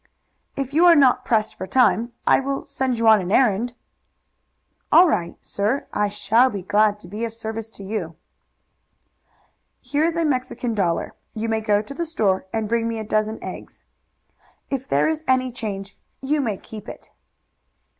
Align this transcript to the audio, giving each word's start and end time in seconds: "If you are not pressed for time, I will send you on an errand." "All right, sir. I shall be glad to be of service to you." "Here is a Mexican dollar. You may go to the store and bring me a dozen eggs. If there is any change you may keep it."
"If 0.55 0.73
you 0.73 0.85
are 0.87 0.95
not 0.95 1.23
pressed 1.25 1.53
for 1.53 1.67
time, 1.67 2.11
I 2.25 2.39
will 2.39 2.65
send 2.65 2.97
you 2.97 3.07
on 3.07 3.21
an 3.21 3.31
errand." 3.31 3.75
"All 4.91 5.07
right, 5.07 5.35
sir. 5.45 5.85
I 5.93 6.07
shall 6.09 6.49
be 6.49 6.63
glad 6.63 6.97
to 7.01 7.07
be 7.07 7.23
of 7.23 7.35
service 7.35 7.69
to 7.69 7.83
you." 7.83 8.15
"Here 9.79 10.03
is 10.03 10.15
a 10.15 10.25
Mexican 10.25 10.73
dollar. 10.73 11.13
You 11.35 11.49
may 11.49 11.61
go 11.61 11.83
to 11.83 11.93
the 11.93 12.07
store 12.07 12.47
and 12.51 12.67
bring 12.67 12.87
me 12.89 12.97
a 12.97 13.03
dozen 13.03 13.37
eggs. 13.43 13.83
If 14.71 14.87
there 14.87 15.07
is 15.07 15.23
any 15.27 15.51
change 15.51 15.95
you 16.19 16.41
may 16.41 16.57
keep 16.57 16.89
it." 16.89 17.11